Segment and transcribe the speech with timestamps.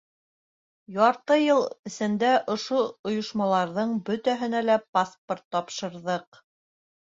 [0.95, 6.45] Ярты йыл эсендә ошо ойошмаларҙың бөтәһенә лә паспорт тапшырҙыҡ.